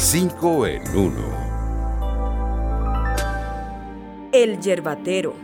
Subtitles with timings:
[0.00, 1.12] 5 en 1.
[4.32, 5.34] El yerbatero.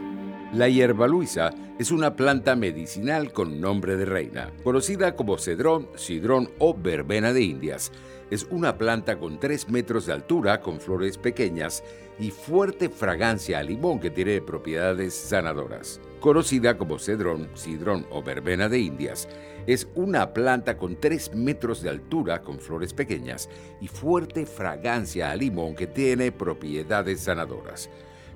[0.53, 6.51] La hierba luisa es una planta medicinal con nombre de reina, conocida como cedrón, sidrón
[6.61, 7.91] o verbena de Indias.
[8.31, 11.83] Es una planta con 3 metros de altura, con flores pequeñas
[12.19, 16.01] y fuerte fragancia a limón que tiene propiedades sanadoras.
[16.21, 19.29] Conocida como cedrón, sidrón o verbena de Indias,
[19.67, 23.49] es una planta con 3 metros de altura, con flores pequeñas
[23.81, 27.91] y fuerte fragancia a limón que tiene propiedades sanadoras.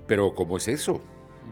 [0.07, 1.01] Pero ¿cómo es eso?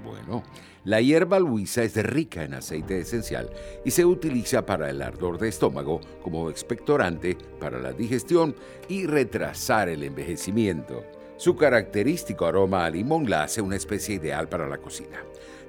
[0.05, 0.43] Bueno,
[0.84, 3.51] la hierba luisa es rica en aceite esencial
[3.84, 8.55] y se utiliza para el ardor de estómago como expectorante para la digestión
[8.89, 11.03] y retrasar el envejecimiento.
[11.37, 15.23] Su característico aroma a limón la hace una especie ideal para la cocina.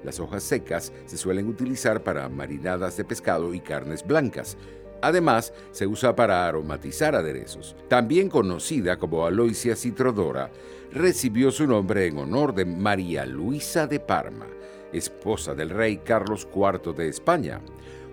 [0.03, 4.57] Las hojas secas se suelen utilizar para marinadas de pescado y carnes blancas.
[5.01, 7.75] Además, se usa para aromatizar aderezos.
[7.89, 10.51] También conocida como Aloysia citrodora,
[10.91, 14.47] recibió su nombre en honor de María Luisa de Parma,
[14.93, 17.61] esposa del rey Carlos IV de España.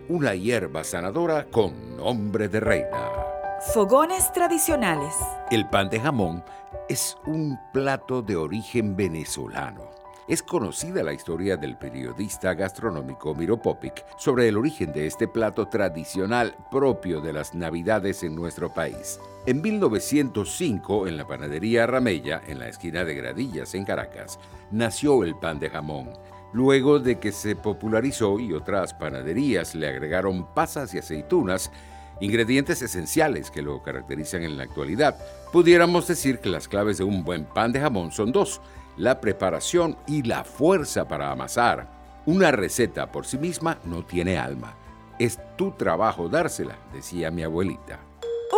[0.09, 3.34] Una hierba sanadora con nombre de reina.
[3.73, 5.15] Fogones tradicionales.
[5.51, 6.45] El pan de jamón
[6.89, 9.91] es un plato de origen venezolano.
[10.29, 15.67] Es conocida la historia del periodista gastronómico Miro Popic sobre el origen de este plato
[15.69, 19.19] tradicional propio de las Navidades en nuestro país.
[19.47, 24.39] En 1905, en la panadería Ramella, en la esquina de Gradillas, en Caracas,
[24.71, 26.13] nació el pan de jamón.
[26.53, 31.73] Luego de que se popularizó y otras panaderías le agregaron pasas y aceitunas,
[32.21, 35.17] ingredientes esenciales que lo caracterizan en la actualidad,
[35.53, 38.61] pudiéramos decir que las claves de un buen pan de jamón son dos,
[38.97, 42.23] la preparación y la fuerza para amasar.
[42.27, 44.77] Una receta por sí misma no tiene alma.
[45.19, 48.01] Es tu trabajo dársela, decía mi abuelita.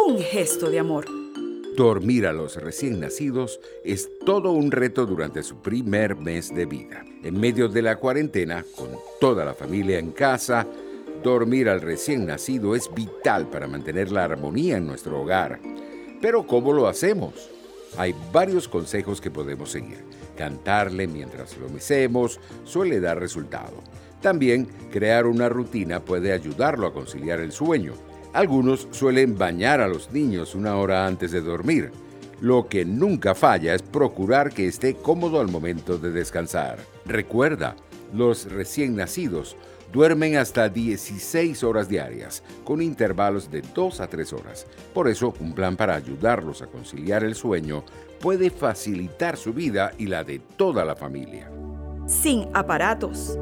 [0.06, 1.06] Un gesto de amor.
[1.76, 7.04] Dormir a los recién nacidos es todo un reto durante su primer mes de vida.
[7.22, 8.88] En medio de la cuarentena, con
[9.20, 10.66] toda la familia en casa,
[11.26, 15.58] dormir al recién nacido es vital para mantener la armonía en nuestro hogar.
[16.20, 17.50] Pero ¿cómo lo hacemos?
[17.98, 20.04] Hay varios consejos que podemos seguir.
[20.36, 23.74] Cantarle mientras lo mecemos suele dar resultado.
[24.22, 27.94] También crear una rutina puede ayudarlo a conciliar el sueño.
[28.32, 31.90] Algunos suelen bañar a los niños una hora antes de dormir.
[32.40, 36.78] Lo que nunca falla es procurar que esté cómodo al momento de descansar.
[37.04, 37.74] Recuerda,
[38.14, 39.56] los recién nacidos
[39.96, 44.66] duermen hasta 16 horas diarias, con intervalos de 2 a 3 horas.
[44.92, 47.82] Por eso, un plan para ayudarlos a conciliar el sueño
[48.20, 51.50] puede facilitar su vida y la de toda la familia.
[52.06, 53.38] Sin aparatos.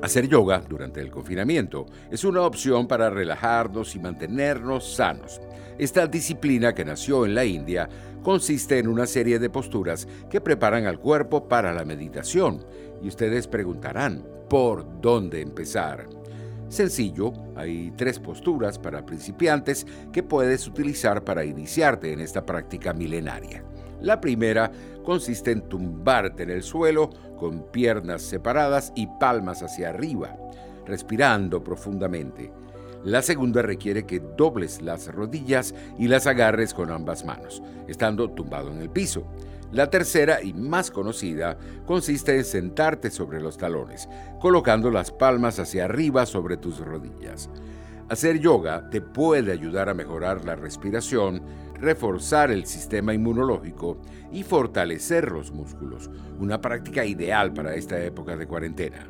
[0.00, 5.42] Hacer yoga durante el confinamiento es una opción para relajarnos y mantenernos sanos.
[5.76, 7.86] Esta disciplina que nació en la India
[8.22, 12.64] consiste en una serie de posturas que preparan al cuerpo para la meditación.
[13.02, 16.06] Y ustedes preguntarán, ¿por dónde empezar?
[16.68, 23.64] Sencillo, hay tres posturas para principiantes que puedes utilizar para iniciarte en esta práctica milenaria.
[24.02, 24.70] La primera
[25.06, 27.08] consiste en tumbarte en el suelo
[27.38, 30.36] con piernas separadas y palmas hacia arriba,
[30.84, 32.52] respirando profundamente.
[33.04, 38.70] La segunda requiere que dobles las rodillas y las agarres con ambas manos, estando tumbado
[38.70, 39.24] en el piso.
[39.72, 41.56] La tercera y más conocida
[41.86, 44.06] consiste en sentarte sobre los talones,
[44.38, 47.48] colocando las palmas hacia arriba sobre tus rodillas.
[48.10, 51.42] Hacer yoga te puede ayudar a mejorar la respiración,
[51.74, 53.96] reforzar el sistema inmunológico
[54.30, 59.08] y fortalecer los músculos, una práctica ideal para esta época de cuarentena.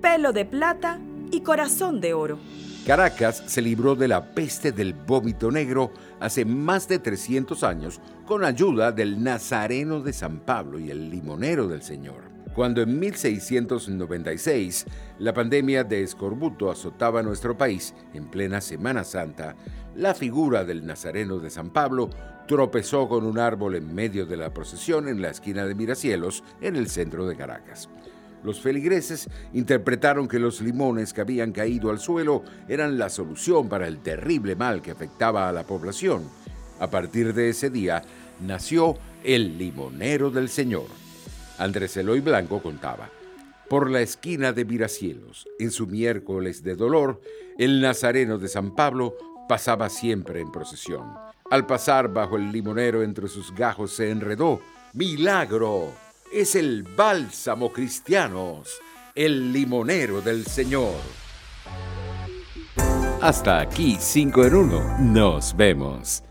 [0.00, 1.00] Pelo de plata
[1.32, 2.38] y corazón de oro.
[2.86, 5.90] Caracas se libró de la peste del vómito negro
[6.20, 11.66] hace más de 300 años con ayuda del Nazareno de San Pablo y el Limonero
[11.66, 12.30] del Señor.
[12.54, 14.84] Cuando en 1696
[15.18, 19.56] la pandemia de escorbuto azotaba nuestro país en plena Semana Santa,
[19.96, 22.10] la figura del Nazareno de San Pablo
[22.46, 26.76] tropezó con un árbol en medio de la procesión en la esquina de Miracielos, en
[26.76, 27.88] el centro de Caracas.
[28.44, 33.88] Los feligreses interpretaron que los limones que habían caído al suelo eran la solución para
[33.88, 36.28] el terrible mal que afectaba a la población.
[36.78, 38.02] A partir de ese día
[38.40, 40.86] nació el limonero del Señor.
[41.58, 43.08] Andrés Eloy Blanco contaba.
[43.70, 47.22] Por la esquina de Miracielos, en su miércoles de dolor,
[47.56, 49.16] el Nazareno de San Pablo
[49.48, 51.14] pasaba siempre en procesión.
[51.50, 54.60] Al pasar bajo el limonero entre sus gajos se enredó.
[54.92, 56.03] ¡Milagro!
[56.34, 58.80] Es el bálsamo cristianos,
[59.14, 60.96] el limonero del Señor.
[63.20, 64.98] Hasta aquí 5 en 1.
[64.98, 66.24] Nos vemos.